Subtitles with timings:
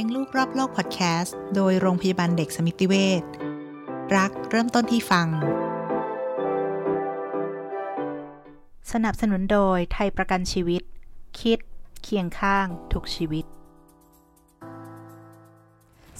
[0.00, 3.22] ลี้ยงลูกรอบโลกพอดแคสต์โดยโรงพยาบาลเด็กสมิติเวช
[4.16, 5.26] รักเริ่มต้นที่ฟัง
[8.92, 10.82] สนับสนุนโดยไทยประกันชีวิต
[11.40, 11.58] คิด
[12.02, 13.44] เคียงข้างทุกชีวิต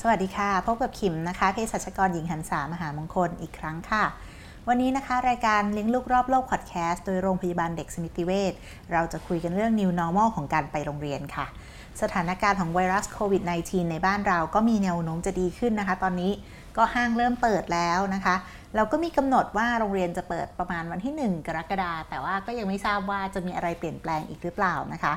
[0.00, 4.04] สวัสดีค่ะ พบกับขิมนะคะเภสัชกรหญิงหันษามหามงคลอีกครั้งค่ะ
[4.68, 8.52] วันนี้นะคะ รายการเลี้ยงลูกรอบโลกพอดแคสต์โดยโรงพยาบาลเด็กสมิติเวช
[8.92, 11.46] เราจะคุยกันเรื่อง New Normal ของการไปโรงเรียนค่ะ
[12.02, 16.32] สถานการณ์ของไวรัสโควิด -19 ในบ้านเราก็มีแนวโน้มจะดีขึ้นนะคะ ตอนนี้
[16.76, 18.34] ก็ห้างเริ่มเปิดแล้วนะคะ
[18.76, 25.14] เราก็มีกำหนดว่าโรงเรียนจะเปิดประมาณวันที่ 1 กรกฎาคมแต่ว่าก็ยังไม่ทราบว่าจะมีอะไรเปลี่ยนแปลงอีกหรือเปล่านะคะ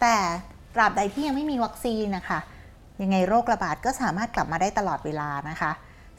[0.00, 0.16] แต่
[0.74, 2.38] ตราบใดที่ยังไม่มีวัคซีนนะคะ
[3.02, 5.72] ยังไงโรคระบาดก็สามารถกลับมาได้ตลอดเวลานะคะ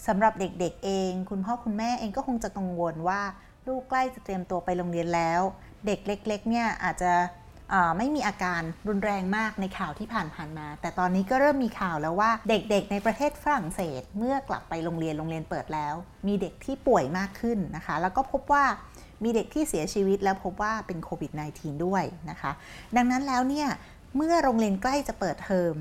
[0.07, 3.21] สำหรับเด็กๆเอง คุณพ่อคุณแม่เองก็คงจะกังวลว่า
[3.67, 5.41] ลูกใกล้จะเตรียมตัวไปโรงเรียนแล้ว
[5.85, 7.13] เด็กเล็กๆเนี่ยอาจจะ
[7.97, 15.95] ไม่มีอาการรุนแรงมากในข่าวที่ผ่านๆมา แต่ตอนนี้ก็เริ่มมีข่าวแล้วว่าเด็กๆ ในประเทศฝรั่งเศส เมื่อกลับไปโรงเรียนโรงเรียนเปิดแล้ว
[16.27, 18.65] มีเด็กที่ป่วยมากขึ้นนะคะ แล้วก็พบว่า
[19.23, 22.51] มีเด็กที่เสียชีวิตแล้วพบว่าเป็นโควิด -19 ด้วยนะคะ
[22.95, 23.67] ดังนั้นแล้วเนี่ย
[24.15, 25.75] เมื่อโรงเรียนใกล้จะเปิดเทอม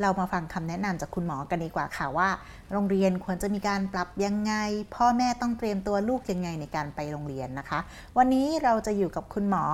[0.00, 2.28] เรามาฟังคำแนะนำจากคุณหมอกันดีกว่าค่ะว่า
[2.72, 4.54] โรงเรียนควรจะมีการปรับยังไง
[4.94, 7.80] พ่อแม่ต้องเตรียมตัวลูกยังไงในการไปโรงเรียนนะคะ
[8.18, 9.64] วันนี้เราจะอยู่กับคุณหมอ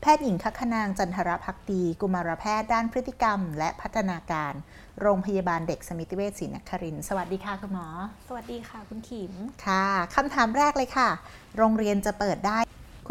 [0.00, 4.52] แพทย์หญิงคัคนางจันทรพักดี กุมารแพทย์ด้านพฤติกรรม และพัฒนาการ
[5.00, 7.88] โรงพยาบาลเด็กสมิติเวชศรีนครินทร์สวัสดีค่ะคุณหมอ
[8.26, 9.32] สวัสดีค่ะคุณขิม
[9.66, 11.08] ค่ะคำถามแรกเลยค่ะ
[11.56, 12.58] โรงเรียนจะเปิดได้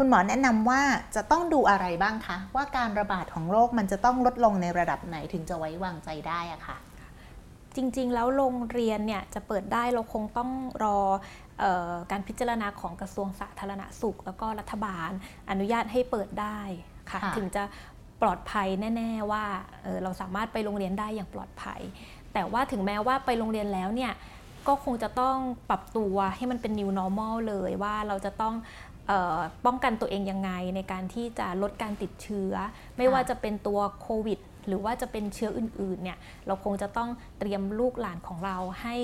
[0.02, 0.82] ุณหมอแนะนำว่า
[1.16, 6.76] จะต้องดูอะไรบ้างคะ ว่าการระบาดของโรคมันจะต้องลดลงในระดับไหนถึงจะไว้วางใจได้อะค่ะ
[7.76, 10.50] จริงๆ แล้วโรงเรียนเนี่ยจะเปิดได้เราคงต้อง
[10.84, 10.98] รอ
[11.62, 15.10] ออการพิจารณาของกระทรวงสาธารณสุข แล้วก็รัฐบาล
[15.50, 16.58] อนุญาตให้เปิดได้
[17.10, 17.62] ค่ะค่ะถึงจะ
[18.22, 19.44] ปลอดภัยแน่ ๆว่า
[19.82, 21.80] เเราสามารถไปโรงเรียนได้อย่างปลอดภัย
[22.32, 24.14] แต่ว่าถึงแม้ว่าไปโรงเรียนแล้วเนี่ย
[24.68, 25.36] ก็คงจะต้อง
[25.70, 28.54] ปรับตัวให้มันเป็น new normal เลยว่าเราจะต้อง
[28.87, 28.87] เออ
[29.66, 32.52] ป้องกันตัวเองยังไงในการที่จะลดการติดเชื้อ
[32.98, 37.08] ไม่ว่าจะเป็นตัวโควิด หรือว่าจะเป็นเชื้ออื่นๆเนี่ยเราคงจะต้อง
[37.38, 38.96] เตรียมลูกหลานของเราให้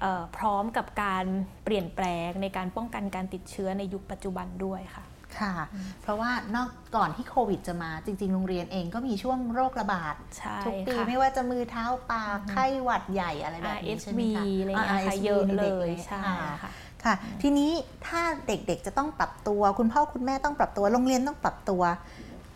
[0.00, 1.24] เอ่อพร้อมกับการ
[1.64, 5.04] เปลี่ยนแปลงในการป้องกันการติดเชื้อในยุคปัจจุบันด้วยค่ะ
[5.38, 5.54] ค่ะ
[6.02, 16.20] เพราะว่านอกก่อนที่โควิดจะมาจริง ๆ โรงเรียนเองก็มีช่วงโรคระบาดใช่ทุกปีค่ะไม่ว่าจะมือเท้าปากไข้หวัดใหญ่อะไรแบบนี้ใช่ไหม RSV คะอะไรอย่างเงี้ยค่ะ RSV เยอะในเลด็กยล็กใช่
[16.62, 16.70] ค่ะ
[17.04, 17.70] ค่ะค่ะ ทีนี้
[18.06, 21.82] ถ้าเด็กๆจะต้องปรับตัว คุณพ่อคุณแม่ต้องปรับตัว โรงเรียนต้องปรับตัว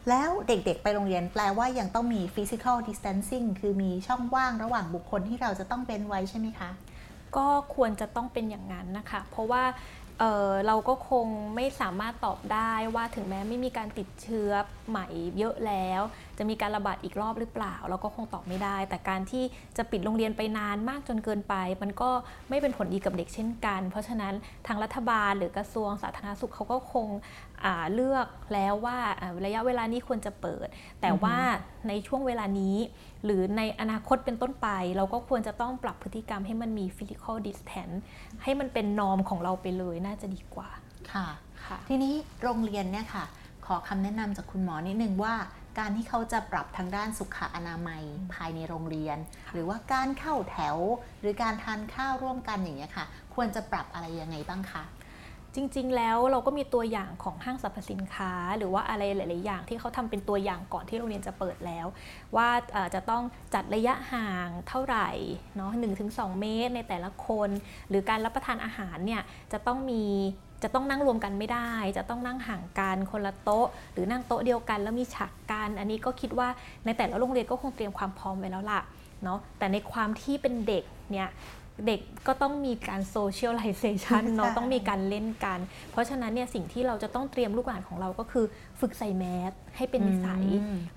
[0.08, 6.70] แล้วเด็กๆไปโรงเรียนแปลว่ายังต้องมี physical distancing คือมีช่องว่างระหว่างบุคคลที่เราจะต้องเป็นไว้ใช่ไหมคะ
[7.36, 9.62] ก็ควรจะต้องเป็นอย่างนั้นนะคะ เพราะว่า
[10.20, 11.26] เเราก็คง
[11.56, 14.50] ไม่สามารถตอบได้ว่าถึงแม้ไม่มีการติดเชื้อ
[14.88, 15.06] ใหม่
[15.38, 16.00] เยอะแล้ว
[16.38, 19.44] จะมีการระบาดอีกรอบหรือเปล่า เราก็คงตอบไม่ได้ แต่การที่
[19.76, 22.10] จะปิดโรงเรียนไปนานมากจนเกินไป มันก็
[22.48, 24.34] ไม่เป็นผลดีกับเด็กเช่นกัน เพราะฉะนั้น
[24.66, 27.08] ทางรัฐบาลหรือกระทรวงสาธารณสุขเขาก็คง
[27.94, 28.98] เลือกแล้วว่า
[29.44, 30.66] ระยะเวลานี้ควรจะเปิด
[31.00, 31.36] แต่ว่า
[31.88, 32.76] ในช่วงเวลานี้
[33.24, 37.96] หรือในอนาคตเป็นต้นไป เราก็ควรจะต้องปรับพฤติกรรมให้มันมี physical distance
[38.42, 40.68] ให้มันเป็นนอมของเราไปเลยน่าจะดีกว่า
[41.12, 41.26] ค่ะ
[41.66, 43.24] ค่ะทีนี้โรงเรียนเนี่ยค่ะ
[43.66, 45.34] ขอคำแนะนำจากคุณหมอนิดนึงว่า
[45.78, 48.02] การที่เขาจะปรับทางด้านสุขอนามัย
[48.34, 49.18] ภายในโรงเรียน
[49.52, 50.76] หรือว่าการเข้าแถว
[51.20, 54.84] หรือการทานข้าวร่วมกันอย่างเงี้ยค่ะ ควรจะปรับอะไรยังไงบ้างคะ
[55.54, 61.86] จริงๆ แล้วเราก็มีตัวอย่างของห้างสรรพสินค้า หรือว่าอะไรหลาย ๆ อย่างที่เขาทำเป็นตัวอย่างก่อนที่โรงเรียนจะเปิดแล้ว
[62.36, 62.48] ว่า
[62.94, 63.22] จะต้อง
[63.54, 65.08] จัดระยะห่างเท่าไหร่
[65.56, 65.72] เนาะ
[66.06, 67.48] 1-2เมตรในแต่ละคน
[67.88, 69.22] หรือการรับประทานอาหารเนี่ย
[69.52, 70.04] จะต้องมี
[70.62, 76.48] จะต้องนั่งรวมกันไม่ได้ จะต้องนั่งห่างกันคนละโต๊ะ หรือนั่งโต๊ะเดียวกันแล้วมีฉากกัน อันนี้ก็คิดว่า
[76.84, 78.80] ในแต่ละโรงเรียนก็คงเตรียมความพร้อมไว้แล้วล่ะ
[79.24, 81.28] เนาะแต่ในความที่เป็นเด็กเนี่ย
[81.86, 85.58] เด็กก็ต้องมีการโซเชียลไลเซชันเนาะต้องมีการเล่นกัน
[85.92, 88.44] เพราะฉะนั้นเนี่ยสิ่งที่เราจะต้องเตรียมลูกหลานของเราก็คือ
[88.80, 90.44] ฝึกใส่แมสให้เป็นนิสัย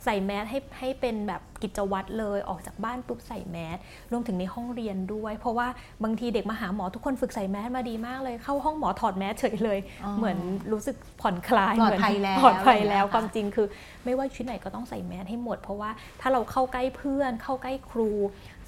[0.04, 3.78] ใส่แมสให้ให้เป็นแบบกิจวัตรเลยออกจากบ้านปุ๊บใส่แมส
[4.12, 5.68] รวมถึงในห้องเรียนด้วย เพราะว่า
[6.04, 9.80] บางทีเด็กมาหาหมอทุกคนฝึกใส่แมสมาดีมากเลยเข้าห้องหมอถอดแมสเฉยเลย
[10.18, 10.38] เหมือน
[10.72, 13.68] รู้สึกผ่อนคลายปลอดภัยแล้วปลอดภัยแล้วความจริงคือ
[14.06, 15.90] ไม่ว่าชุดไหนก็ต้องใส่แมสให้หมด เพราะว่า
[16.22, 18.12] ถ้าเราเข้าใกล้เพื่อนเข้าใกล้ครู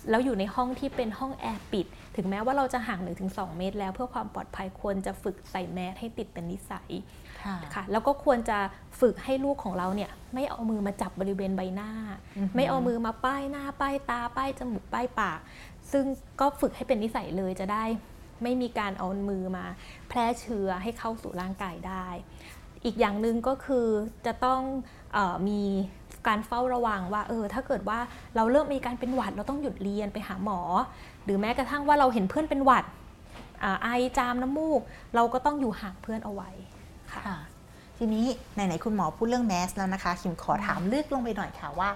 [0.10, 1.86] แล้วอยู่ในห้องที่เป็นห้องแอร์ปิด
[2.18, 3.00] ถึงแม้ว่าเราจะห่าง
[3.30, 6.92] 1-2 เมตร แล้วเพื่อความปลอดภัยควรจะฝึกใส่แมสให้ติดเป็นนิสัย
[7.44, 8.58] ค่ะค่ะแล้วก็ควรจะ
[9.00, 11.92] ฝึกให้ลูกของเราเนี่ยไม่เอามือมาจับบริเวณใบหน้า
[12.38, 15.40] อือหือไม่เอามือมาป้ายหน้าป้ายตาป้ายจมูกป้ายปาก
[15.92, 16.06] ซึ่ง
[16.40, 17.84] ก็ฝึกให้เป็นนิสัยเลยจะได้
[18.44, 19.66] ไม่มีการเอามือมา
[20.10, 22.08] แพร่เชื้อให้เข้าสู่ร่างกายได้
[22.88, 23.88] อีกอย่างหนึ่งก็คือ
[24.26, 24.62] จะต้อง
[25.16, 25.62] ออมี
[26.28, 28.00] การเฝ้าระวังว่าเออถ้าเกิดว่า
[28.36, 30.60] เราเริ่มมีการเป็นหวัดเราต้องหยุดเรียนไปหาหมอ
[31.26, 32.86] หรือแม้กระทั่งว่าเราเห็นเพื่อนเป็นหวัด
[33.84, 33.88] ไอ
[34.18, 34.82] จามน้ำมูก
[35.16, 36.50] เราก็ต้องอยู่ห่างเพื่อนเอาไว้
[37.14, 37.38] ค่ะะ
[37.98, 41.90] ทีนี้ไหนๆคุณหมอพูดเรื่องแมสแล้วนะคะคิมขอถามลึกลงไปหน่อยค่ะว่า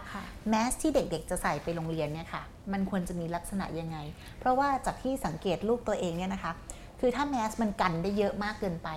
[0.50, 3.98] แมสที่เด็กๆจะใส่ไปโรงเรียนเนี่ยค่ะมันควรจะมีลักษณะยังไง
[4.40, 6.52] เพราะว่าจากที่สังเกตลูกตัวเองเนี่ยนะคะ
[7.00, 8.90] คือถ้าแมสมันกันได้เยอะมากเกินไป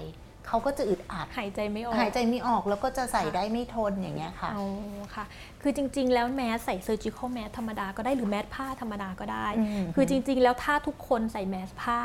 [0.49, 4.67] เขาก็จะอึดอัดหายใจไม่ออกหายใจไม่ออกแล้วก็จะใส่ได้ไม่ทนอย่างเงี้ยค่ะอ๋อ
[5.14, 5.25] ค่ะ
[5.62, 12.00] คือจริง ๆ แล้วแมสใส่ surgical mask ธรรมดาก็ได้หรือแมสผ้าธรรมดาก็ได้อืมคือจริง ๆ แล้วถ้าทุกคนใส่แมสผ้า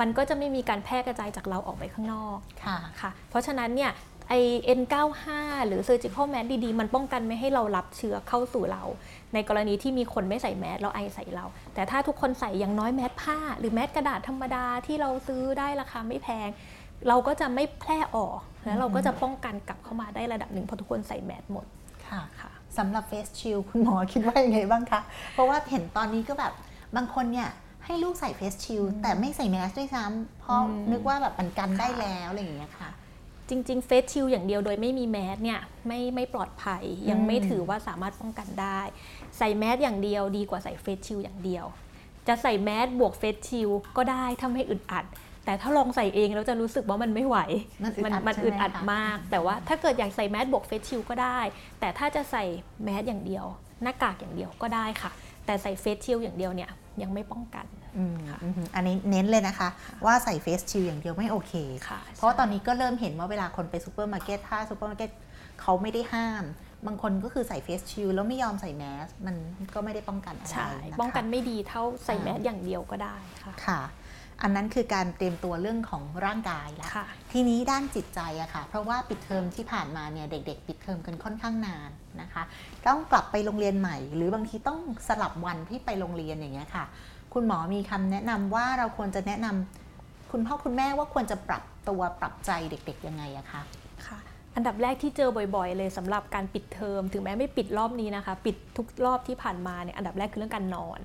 [0.00, 3.92] มันก็จะไม่มีการแพร่กระจายจากเราออกไปข้างนอกค่ะค่ะ เพราะฉะนั้นเนี่ย
[4.30, 4.34] ไอ
[4.78, 5.24] N95
[5.66, 8.82] หรือ surgical mask ดีๆ มันป้องกันไม่ให้เรารับเชื้อเข้าสู่เรา
[9.34, 11.44] ในกรณีที่มีคนไม่ใส่แมสแล้วไอใส่เรา
[11.74, 16.48] แต่ถ้าทุกคนใส่อย่างน้อยแมสผ้า หรือแมสกระดาษธรรมดาที่เราซื้อได้ราคาไม่แพง
[17.08, 21.66] เราก็จะไม่แพร่ออกแล้วเราก็จะป้องกันกลับเข้ามาได้ระดับหนึ่งเพราะทุกคนใส่แมสหมด
[22.06, 25.00] ค่ะค่ะสำหรับเฟสชิลคุณหมอคิดว่ายังไงบ้างคะ
[25.32, 26.52] เพราะว่าเห็นตอนนี้ก็แบบ
[26.96, 27.48] บางคนเนี่ย
[27.84, 32.90] ให้ลูกใส่เฟสชิลแต่ไม่ใส่แมสด้วยซ้ำเพราะอืมนึกว่าแบบมันกันได้แล้วอะไรอย่างเงี้ยค่ะ
[33.48, 38.80] จริงๆเฟสชิลอย่างเดียวโดยไม่มีแมสเนี่ยไม่ไม่ปลอดภัยยังไม่ถือว่าสามารถป้องกันได้
[39.38, 41.64] ใส่แมสอย่างเดียวดีกว่าใส่ face shield อย่างเดียว
[42.28, 45.04] จะใส่แมสบวก face shield ก็ได้ถ้าไม่อึดอัด
[45.46, 47.38] แต่ถ้าลองใส่เองแล้วจะรู้สึกว่ามันไม่ไหว
[47.84, 51.38] มันอึดอัดมันใช่ไหมอึดอัดคะมาก แต่ว่าถ้าเกิดอยากใส่แมสบวก face shield ก็ได้
[51.80, 52.44] แต่ถ้าจะใส่
[52.84, 53.44] แมสอย่างเดียว
[53.82, 55.10] หน้ากากอย่างเดียวก็ได้ค่ะ
[55.46, 56.70] แต่ใส่ face shield อย่างเดียวเนี่ย
[57.02, 57.66] ยังไม่ป้องกัน
[57.96, 59.68] อืมอืมอันนี้เน้นเลยนะคะ
[60.04, 61.52] ว่าใส่ face shield อย่างเดียวไม่โอเค
[61.88, 65.10] ค่ะ เพราะว่าตอนนี้ก็เริ่มเห็นว่าเวลาคนไปซูเปอร์มาร์เก็ตถ้าซูเปอร์มาร์เก็ต
[65.60, 66.44] เขาไม่ได้ห้าม
[66.86, 69.36] บางคนก็คือใส่เฟสชิลแล้วไม่ยอมใส่แมส มัน
[69.74, 73.80] ก็ไม่ได้ป้องกันอะไรใช่นะคะป้องกันไม่ดีเท่าใส่แมสอย่างเดียวก็ได้ค่ะค่ะ
[74.42, 81.90] อันนั้นคือการเตรียมตัวเรื่องของร่างกายละค่ะทีนี้ด้านจิตใจอะค่ะ เพราะว่าปิดเทอมที่ผ่านมาเนี่ยเด็ก ๆ ปิดเทอมกันค่อนข้างนาน
[82.20, 82.42] นะคะ
[82.86, 84.78] ต้องกลับไปโรงเรียนใหม่ หรือบางทีต้อง
[85.08, 86.84] สลับวันที่ไปโรงเรียนอย่างเงี้ยค่ะ
[87.34, 93.62] คุณหมอมีคำแนะนำว่าเราควรจะแนะนำคุณพ่อคุณแม่ว่าควรจะปรับตัวปรับใจเด็ก ๆ ยังไงอะคะ
[94.06, 94.18] ค่ะ
[94.56, 101.00] อันดับแรกที่เจอบ่อย ๆ เลยสำหรับการปิดเทอมถึงแม้ไม่ปิดรอบนี้นะคะ ปิดทุกรอบที่ผ่านมาเนี่ยอันดับแรกคือเรื่องการนอน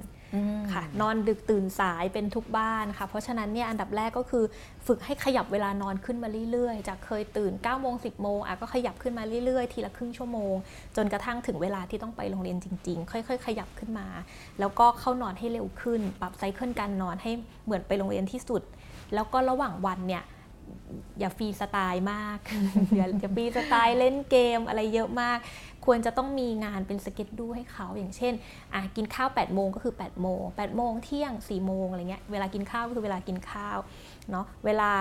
[0.73, 4.43] ค่ะ นอนดึกตื่นสายเป็นทุกบ้านค่ะ เพราะฉะนั้นเนี่ยอันดับแรกก็คือ
[4.87, 10.53] ฝึกให้ขยับเวลานอนขึ้นมาเรื่อยๆ จากเคยตื่น9ก้าโมงสิบโมงอะก็ขยับขึ้นมาเรื่อยๆ ทีละครึ่งชั่วโมง
[10.95, 14.07] จนกระทั่งถึงเวลาที่ต้องไปโรงเรียนจริง ๆ ค่อย ๆ ขยับขึ้นมา
[14.59, 17.31] แล้วก็เข้านอนให้เร็วขึ้น ปรับไซเคิลการนอนให้
[17.65, 18.61] เหมือนไปโรงเรียนที่สุด
[19.13, 20.23] แล้วก็ระหว่างวันเนี่ย
[21.19, 22.39] อย่าฟรีสไตล์มาก
[22.97, 25.39] อย่าอย่าฟรีสไตล์เล่นเกมอะไรเยอะมาก
[25.85, 28.33] ควรจะต้องมีงานเป็น schedule ให้เขาอย่างเช่น
[28.73, 33.77] อะกินข้าว8โมงก็คือ8โมง8โมงเที่ยง4โมงอะไรเงี้ยเวลากินข้าวก็คือเวลากินข้าว
[34.31, 34.91] เนาะเวลา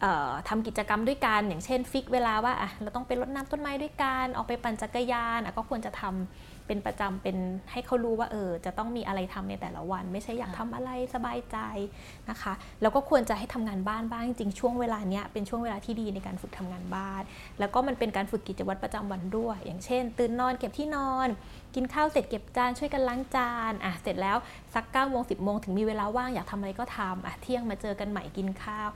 [0.00, 7.36] เอ่อทำกิจกรรมด้วยกันอย่างเช่น fix เวลาว่าอะเราต้องไปรดน้ำต้นไม้ด้วยกันออกไปปั่นจักรยานก็ควรจะทำ เป็นประจำเป็น
[7.72, 11.58] ให้เขารู้ว่าเออจะต้องมีอะไรทำในแต่ละวัน ไม่ใช่อยากทำอะไรสบายใจ
[12.30, 12.52] นะคะ
[12.82, 17.22] แล้วก็ควรจะให้ทำงานบ้านบ้างจริงๆช่วงเวลาเนี้ยเป็นช่วงเวลาที่ดีในการฝึกทำงานบ้าน
[17.58, 21.28] แล้วก็มันเป็นการฝึกกิจวัตรประจำวันด้วย อย่างเช่น ตื่นนอนเก็บที่นอน
[21.74, 24.36] กินข้าวเสร็จเก็บจานช่วยกันล้างจานอะเสร็จแล้ว
[24.74, 28.88] สัก9ก้าโมงสิบโมงถึงมีเวลาว่างอยากทำอะไรก็ทำอะเที่ยงมาเจอกันใหม่กินข้าว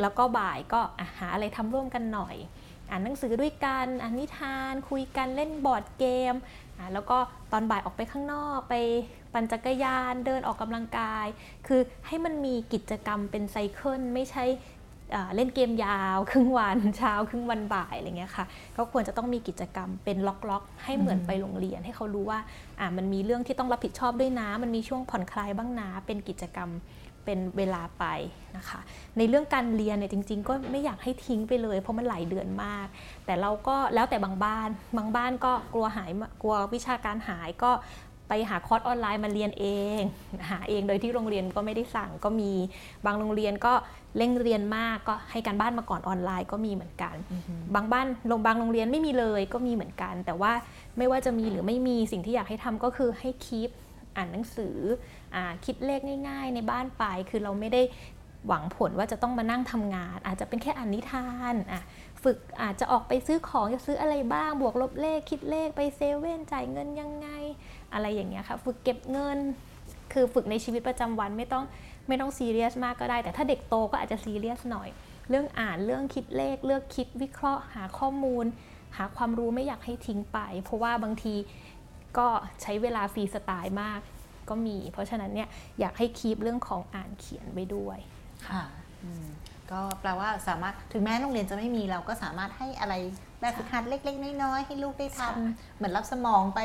[0.00, 2.36] แล้วก็บ่ายก็อะหาอะไรทำร่วมกันหน่อย
[2.90, 7.18] อ่านหนังสือด้วยกันอ่านนิทาน คุยกันเล่นบอร์ดเกมอะ แล้วก็
[7.52, 8.74] ตอนบ่ายออกไปข้างนอกไป
[9.32, 11.26] ปั่นจักรยานเดินออกกำลังกาย
[11.66, 14.44] คือให้มันมีกิจกรรมเป็นไซเคิลไม่ใช่
[15.34, 18.44] เล่นเกมยาวครึ่งวันเช้าครึ่งวันบ่ายอะไรเงี้ยค่ะ
[18.76, 20.16] ก็ควรจะต้องมีกิจกรรมเป็น
[20.48, 22.40] ล็อกๆ ให้เหมือนไปโรงเรียน ให้เขารู้ว่า
[22.80, 26.70] อ่ามันมีเรื่องที่ต้องรับผิดชอบด้วยนะ มันมีช่วงผ่อนคลายบ้างนะเป็นกิจกรรม
[27.26, 28.04] เป็นเวลาไป
[28.56, 28.80] นะคะ
[29.18, 32.86] ในเรื่องการเรียนเนี่ยจริง ๆ ก็ไม่อยากให้ทิ้งไปเลย เพราะมันหลายเดือนมาก
[33.26, 36.10] แต่เราก็แล้วแต่บางบ้าน บางบ้านก็กลัวหาย
[36.42, 37.72] กลัววิชาการหายก็
[38.28, 39.66] ไปหาคอร์สออนไลน์มาเรียนเอ
[39.98, 40.00] ง
[40.50, 42.52] หาเองโดยที่โรงเรียนก็ไม่ได้สั่งก็มี
[43.06, 43.72] บางโรงเรียนก็
[44.16, 47.14] เร่งเรียนมากก็ให้การบ้านมาก่อนออนไลน์ก็มีเหมือนกัน
[47.74, 50.52] บางบ้านโรงบางโรงเรียนไม่มีเลยก็มีเหมือนกัน แต่ว่า
[50.98, 53.70] ไม่ว่าจะมีหรือไม่มีสิ่งที่อยากให้ทำก็คือให้คีป
[54.16, 54.76] อ่านหนังสือ
[55.34, 57.82] อคิดเลขง่ายๆ ในบ้านไป คือเราไม่ได้
[58.46, 61.82] หวังผลว่าจะต้องมานั่งทำงาน อาจจะเป็นแค่อ่านนิทานอะ
[62.22, 67.28] ฝึกอาจจะออกไปซื้อของจะซื้ออะไรบ้าง บวกลบเลขคิดเลขไปเซเว่นจ่ายเงินยังไง
[67.92, 69.38] อะไรอย่างเงี้ยค่ะฝึกเก็บเงิน
[70.12, 71.64] คือฝึกในชีวิตประจำวันไม่ต้อง
[72.08, 74.88] ไม่ต้องซีเรียสมากก็ได้ แต่ถ้าเด็กโตก็อาจจะซีเรียสหน่อย
[75.28, 78.44] เรื่องอ่านเรื่องคิดเลข เลือกคิดวิเคราะห์ หาข้อมูล
[78.96, 81.34] หาความรู้ไม่อยากให้ทิ้งไป เพราะว่าบางที
[82.18, 82.28] ก็
[82.62, 84.00] ใช้เวลาฟรีสไตล์มาก
[84.48, 85.48] ก็มี เพราะฉะนั้นเนี่ย
[85.80, 87.98] อยากให้คีปเรื่องของอ่านเขียนไว้ด้วย
[88.48, 88.62] ค่ะ
[89.04, 89.26] อืม
[89.70, 92.94] ก็แปลว่าสามารถถึงแม้โรงเรียนจะไม่มีเราก็สามารถให้อะไร
[93.40, 96.60] แบบฝึกหัดเล็ก ๆ น้อยๆให้ลูกได้ทำเหมือนรับสมองไป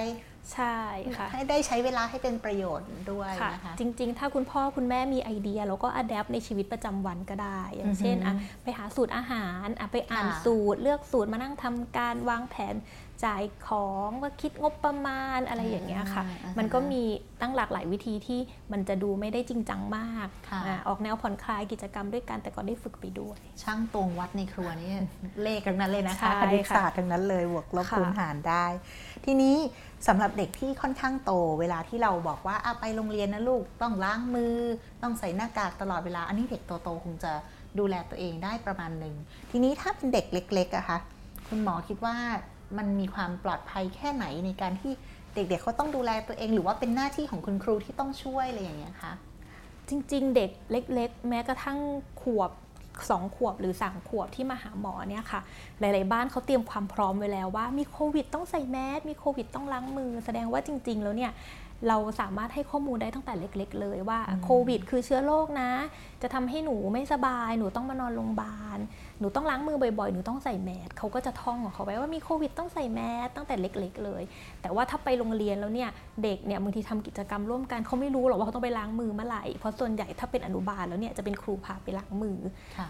[0.54, 0.78] ใช่
[1.18, 12.76] ค่ะให้ได้ใช้เวลาให้เป็นประโยชน์ด้วยนะคะจริง ๆ ถ้าคุณพ่อคุณแม่มีไอเดียแล้วก็อัดแอปในชีวิตประจำวันก็ได้ อย่างเช่นอะไปหาสูตรอาหารอะไปอ่านสูตร เลือกสูตรมานั่งทำการวางแผน
[13.26, 16.24] จ่ายของว่าคิดงบประมาณอะไรอย่างเงี้ยค่ะ
[16.58, 17.04] มันก็มี
[17.42, 18.40] ตั้งหลากหลายวิธีที่
[18.72, 20.28] มันจะดูไม่ได้จริงจังมาก
[20.88, 24.92] ออกแนวผ่อนคลายกิจกรรมด้วยกันแต่ก็ได้ฝึกไปด้วย ช่างตรงวัดในครัวนี่
[25.44, 28.66] เลขทั้งนั้นเลยนะคะคณิตศาสตร์ทั้งนั้นเลยบวกลบคูณหารได้
[29.26, 29.56] ทีนี้
[30.08, 34.56] สำหรับเด็กที่ค่อนข้างโต เวลาที่เราบอกว่าไปโรงเรียนนะลูกต้องล้างมือ
[35.02, 37.32] ต้องใส่หน้ากากตลอดเวลา อันนี้เด็กโตๆคงจะ
[37.80, 39.16] ดูแลตัวเองได้ประมาณหนึ่ง
[39.52, 40.98] ทีนี้ถ้าเป็นเด็กเล็กๆอะคะ
[41.48, 42.16] คุณหมอคิดว่า
[42.78, 44.94] มันมีความปลอดภัยแค่ไหนในการที่
[45.36, 49.14] เด็กๆเขาต้องดูแลตัวเอง หรือว่าเป็นหน้าที่ของคุณครูที่ต้องช่วยอะไรอย่างเงี้ยคะ
[49.90, 51.78] จริง ๆ เด็กเล็ก ๆ แม้กระทั่ง
[52.22, 52.52] ขวบ
[53.10, 55.42] สองขวบหรือสามขวบที่มาหาหมอเนี่ยค่ะ
[55.80, 61.32] หลาย ๆ บ้านเขาเตรียมความพร้อมไว้แล้วว่ามีโควิดต้องใส่แมสมีโควิดต้องล้างมือ แสดงว่าจริง ๆ แล้วเนี่ย
[61.88, 65.70] เราสามารถให้ข้อมูลได้ตั้งแต่เล็ก ๆ เลยว่าโควิด คือเชื้อโรคนะ
[66.22, 68.80] จะทำให้หนูไม่สบาย หนูต้องมานอนโรงพยาบาล
[69.20, 74.24] หนูต้องล้างมือบ่อยๆ หนูต้องใส่แมสเขาก็จะท่องของเขาไว้ว่ามีโควิดต้องใส่แมสตั้งแต่เล็ก ๆ เลย
[74.62, 75.90] แต่ว่าถ้าไปโรงเรียนแล้วเนี่ย
[76.24, 82.38] เด็กเนี่ยบางทีทำกิจกรรมร่วมกันเขาไม่รู้หรอกว่าเขาต้องไปล้างมือเมื่อไหร่เพราะส่วนใหญ่ถ้าเป็นอนุบาลแล้วเนี่ยจะเป็นครูพาไปล้างมือ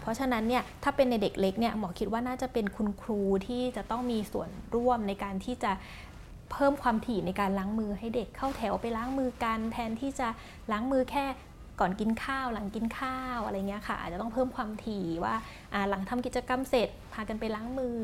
[0.02, 5.72] เพราะฉะนั้นเนี่ยถ้าเป็นในเด็กเล็กเนี่ยหมอคิดว่าน่าจะเป็นคุณครูที่จะต้องมีส่วนร่วมในการที่จะ
[6.52, 10.28] เพิ่มความถี่ในการล้างมือให้เด็กเข้าแถวไปล้างมือกัน แทนที่จะ
[10.72, 11.24] ล้างมือแค่
[11.80, 15.34] ก่อนกินข้าวหลังกินข้าวอะไรเงี้ยค่ะ อาจจะต้องเพิ่มความถี่ว่า
[15.88, 17.96] หลังทำกิจกรรมเสร็จ พากันไปล้างมือ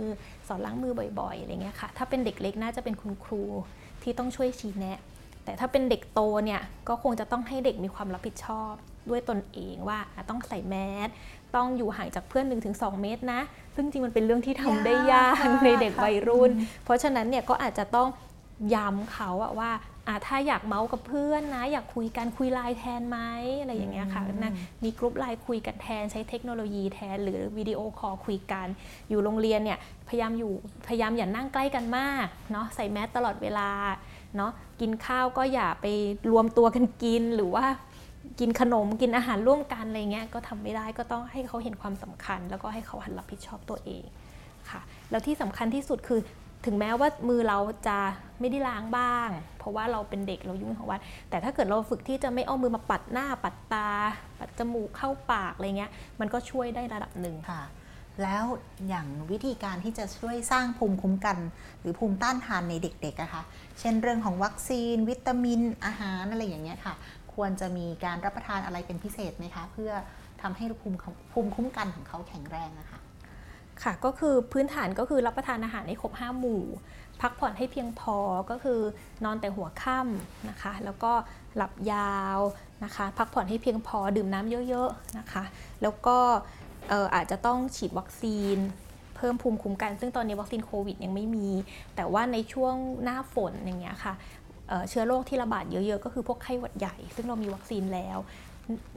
[0.48, 3.42] สอนล้างมือบ่อยๆอะไรเงี้ยค่ะ ถ้าเป็นเด็กเล็กน่าจะเป็นคุณครู
[4.02, 4.98] ที่ต้องช่วยชี้แนะ
[5.44, 8.72] แต่ถ้าเป็นเด็กโตเนี่ยก็คงจะต้องให้เด็กมีความรับผิดชอบ
[9.10, 9.98] ด้วยตนเองว่า
[10.30, 10.74] ต้องใส่แม
[11.06, 11.08] ส
[11.54, 13.40] ต้องอยู่ห่างจากเพื่อน 1-2 เมตรนะ
[13.74, 16.50] ซึ่งจริงมันเป็นเรื่องที่ทำได้ยากในเด็กวัยรุ่น
[16.84, 18.08] เพราะฉะนั้นเนี่ยก็อาจจะต้อง
[18.74, 19.70] ย้ำเขาอะว่า
[20.26, 23.18] ถ้าอยากเมาท์กับเพื่อนนะ อยากคุยกันคุยไลน์แทนไหม
[23.60, 24.52] อะไรอย่างเงี้ยค่ะนะ
[24.84, 28.66] มีกลุ่มไลน์คุยกันแทนใช้เทคโนโลยีแทน หรือ video call คุยกัน
[29.08, 30.52] อยู่โรงเรียนเนี่ยพยายามอยู่
[30.86, 33.70] พยายามอย่านั่งใกล้กันมากเนาะใส่แมสตลอดเวลา
[34.36, 35.86] เนาะกินข้าวก็อย่าไป
[36.32, 37.66] รวมตัวกันกินหรือว่า
[38.40, 44.04] กินขนมกินอาหารร่วมกันอะไรเงี้ยก็ทำไม่ได้ก็ต้องให้เขาเห็นความสำคัญ แล้วก็ให้เขาหัดรับผิดชอบตัวเอง
[44.70, 46.20] ค่ะ แล้วที่สำคัญที่สุดคือ
[46.64, 47.98] ถึงแม้ว่ามือเราจะ
[48.40, 51.00] ไม่ได้ล้างบ้าง เพราะว่าเราเป็นเด็กเรายุ่งของวัด
[51.30, 53.88] แต่ถ้าเกิดเราฝึกที่จะไม่เอามือมาปัดหน้าปัดตา
[54.38, 57.62] ปัดจมูกเข้าปากอะไรเงี้ย มันก็ช่วยได้ระดับหนึ่งค่ะ
[58.22, 58.44] แล้ว
[58.88, 61.38] อย่างวิธีการที่จะช่วยสร้างภูมิคุ้มกัน
[61.80, 63.42] หรือภูมิต้านทานในเด็กๆอะคะ
[63.80, 66.94] เช่นเรื่องของวัคซีน วิตามินอาหารอะไรอย่างเงี้ยค่ะ
[67.34, 69.92] ควรจะมีการรับประทานอะไรเป็นพิเศษไหมคะ เพื่อ
[70.42, 70.98] ทำให้ภูมิ
[71.32, 73.00] ภูมิคุ้มกันของเขาแข็งแรงอะคะ
[73.84, 76.62] ค่ะก็คือพื้นฐานก็คือรับประทานอาหารให้ครบ 5 หมู่
[77.20, 78.16] พักผ่อนให้เพียงพอ
[78.50, 78.80] ก็คือ
[79.24, 81.12] นอนแต่หัวค่ำนะคะ แล้วก็
[81.56, 82.38] หลับยาว
[82.84, 85.44] นะคะ พักผ่อนให้เพียงพอดื่มน้ำเยอะๆนะคะ
[85.82, 86.18] แล้วก็
[87.14, 88.56] อาจจะต้องฉีดวัคซีน
[89.16, 91.48] เพิ่มภูมิคุ้มกัน ซึ่งตอนนี้วัคซีนโควิดยังไม่มี
[91.96, 94.14] แต่ว่าในช่วงหน้าฝนอย่างเงี้ยค่ะ
[94.88, 98.18] เชื้อโรคที่ระบาดเยอะๆ ก็คือพวกไข้หวัดใหญ่ ซึ่งเรามีวัคซีนแล้ว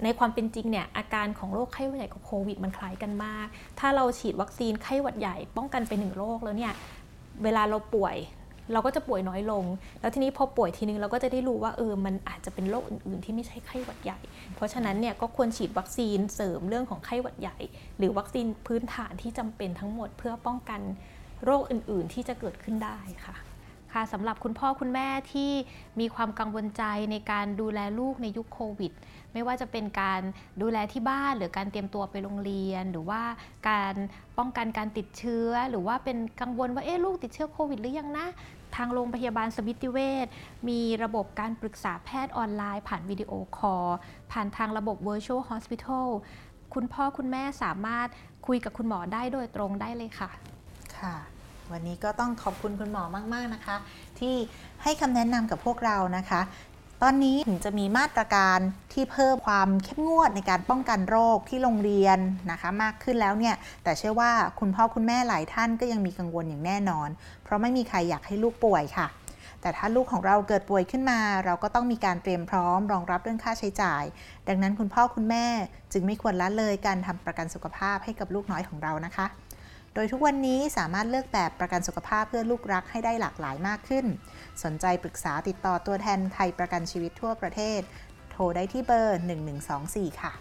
[0.04, 3.48] ในความเป็นจริงเนี่ยอาการของโรคไข้หวัดใหญ่กับโควิดมันคล้ายกันมาก
[3.80, 6.74] ถ้าเราฉีดวัคซีนไข้หวัดใหญ่ป้องกันไปหนึ่งโรคแล้วเนี่ย
[7.44, 8.18] เวลาเราป่วย
[8.74, 9.66] เราก็จะป่วยน้อยลง
[10.02, 14.20] แล้วทีนี้พอป่วยทีนึงเราก็จะได้รู้ว่าเออ มันอาจจะเป็นโรคอื่นๆ ที่ไม่ใช่ไข้หวัดใหญ่
[14.56, 17.58] เพราะฉะนั้นเนี่ยก็ควรฉีดวัคซีนเสริมเรื่องของไข้หวัดใหญ่
[17.98, 20.82] หรือวัคซีนพื้นฐานที่จำเป็นทั้งหมดเพื่อป้องกัน
[21.46, 23.36] โรคอื่นๆ ที่จะเกิดขึ้นได้ค่ะ
[23.94, 25.52] ค่ะสำหรับคุณพ่อคุณแม่ที่
[26.00, 28.92] มีความกังวลใจในการดูแลลูกในยุคโควิด
[29.34, 30.22] ไม่ว่าจะเป็นการ
[30.62, 33.22] ดูแลที่บ้านหรือการเตรียมตัวไปโรงเรียน หรือว่า
[33.70, 33.94] การ
[34.38, 38.28] ป้องกันการติดเชื้อ หรือว่าเป็นกังวลว่าเอ๊ะลูกติดเชื้อโควิดหรือยังนะ
[38.76, 40.28] ทางโรงพยาบาลสมิติเวช
[40.70, 43.88] มีระบบการปรึกษาแพทย์ออนไลน์ ผ่านวิดีโอคอล
[44.32, 46.08] ผ่านทางระบบ Virtual Hospital
[46.74, 48.08] คุณพ่อคุณแม่สามารถ
[48.48, 50.30] คุยกับคุณหมอได้โดยตรงได้เลยค่ะ
[50.98, 51.16] ค่ะ
[51.72, 53.76] วันนี้ก็ต้องขอบคุณคุณหมอมาก ๆ นะคะ
[54.20, 54.36] ที่
[54.84, 56.42] ให้คำแนะนำกับพวกเรานะคะ
[57.06, 58.60] ตอนนี้ถึงจะมีมาตรการ
[58.94, 62.18] ที่เพิ่มความเข้มงวดในการป้องกันโรคที่โรงเรียน
[62.52, 67.10] นะคะ มากขึ้นแล้วเนี่ย แต่เชื่อว่าคุณพ่อคุณแม่หลายท่านก็ยังมีกังวลอย่างแน่นอน
[67.44, 69.08] เพราะไม่มีใครอยากให้ลูกป่วยค่ะ
[69.62, 74.04] แต่ถ้าลูกของเราเกิดป่วยขึ้นมา เราก็ต้องมีการเตรียมพร้อม รองรับเรื่องค่าใช้จ่าย
[74.48, 75.46] ดังนั้นคุณพ่อคุณแม่
[75.94, 79.28] จึงไม่ควรละเลยการทำประกันสุขภาพให้กับลูกน้อยของเรานะคะ
[79.96, 84.06] โดยทุกวันนี้สามารถเลือกแบบประกันสุขภาพเพื่อลูกรักให้ได้หลากหลายมากขึ้น
[84.64, 87.82] สนใจปรึกษาติดต่อตัวแทนไทยประกันชีวิตทั่วประเทศ
[88.32, 89.20] โทรได้ที่เบอร์
[89.70, 90.34] 1124 ค่ะ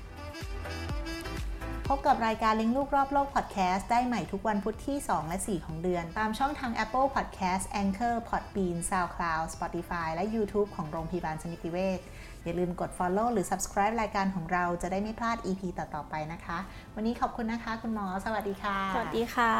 [1.88, 12.00] พบกับรายการเลี้ยงลูกรอบโลกพอดแคสต์ได้ใหม่ทุกวันพุธที่ 2 และ 4 ของเดือน ตามช่องทาง Apple Podcast Anchor Podbean SoundCloud Spotify และ YouTube ของโรงพยาบาลสมิติเวช
[12.44, 16.58] อย่าลืมกด Follow หรือ Subscribe รายการของเราจะได้ไม่พลาด EP ต่อ ๆ ไปนะคะ
[16.94, 19.52] วันนี้ขอบคุณนะคะคุณหมอ สวัสดีค่ะ สวัสดีค่ะ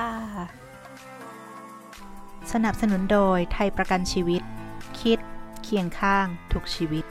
[2.52, 4.42] สนับสนุนโดยไทยประกันชีวิต
[5.00, 5.18] คิด
[5.62, 7.04] เคียงข้าง ทุกชีวิต